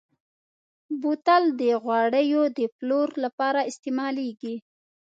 بوتل 1.01 1.43
د 1.61 1.61
غوړیو 1.83 2.43
د 2.57 2.59
پلور 2.77 3.09
لپاره 3.23 3.59
استعمالېږي. 3.69 4.55